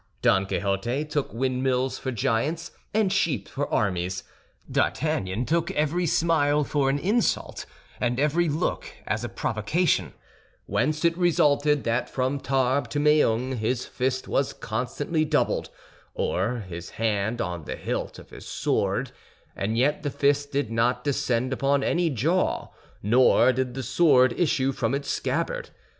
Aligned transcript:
Don 0.23 0.47
Quixote 0.47 1.05
took 1.05 1.31
windmills 1.31 1.99
for 1.99 2.09
giants, 2.11 2.71
and 2.91 3.13
sheep 3.13 3.47
for 3.47 3.71
armies; 3.71 4.23
D'Artagnan 4.71 5.45
took 5.45 5.69
every 5.69 6.07
smile 6.07 6.63
for 6.63 6.89
an 6.89 6.97
insult, 6.97 7.67
and 7.99 8.19
every 8.19 8.49
look 8.49 8.95
as 9.05 9.23
a 9.23 9.29
provocation—whence 9.29 11.05
it 11.05 11.15
resulted 11.19 11.83
that 11.83 12.09
from 12.09 12.39
Tarbes 12.39 12.87
to 12.93 12.99
Meung 12.99 13.57
his 13.57 13.85
fist 13.85 14.27
was 14.27 14.53
constantly 14.53 15.23
doubled, 15.23 15.69
or 16.15 16.61
his 16.61 16.89
hand 16.97 17.39
on 17.39 17.65
the 17.65 17.75
hilt 17.75 18.17
of 18.17 18.31
his 18.31 18.47
sword; 18.47 19.11
and 19.55 19.77
yet 19.77 20.01
the 20.01 20.09
fist 20.09 20.51
did 20.51 20.71
not 20.71 21.03
descend 21.03 21.53
upon 21.53 21.83
any 21.83 22.09
jaw, 22.09 22.69
nor 23.03 23.53
did 23.53 23.75
the 23.75 23.83
sword 23.83 24.33
issue 24.33 24.71
from 24.71 24.95
its 24.95 25.11
scabbard. 25.11 25.69